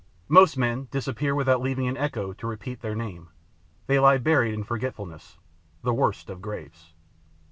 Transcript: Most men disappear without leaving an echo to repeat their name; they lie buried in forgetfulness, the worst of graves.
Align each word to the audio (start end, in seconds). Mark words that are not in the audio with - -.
Most 0.27 0.57
men 0.57 0.87
disappear 0.89 1.35
without 1.35 1.61
leaving 1.61 1.87
an 1.87 1.95
echo 1.95 2.33
to 2.33 2.47
repeat 2.47 2.81
their 2.81 2.95
name; 2.95 3.29
they 3.85 3.99
lie 3.99 4.17
buried 4.17 4.55
in 4.55 4.63
forgetfulness, 4.63 5.37
the 5.83 5.93
worst 5.93 6.27
of 6.27 6.41
graves. 6.41 6.93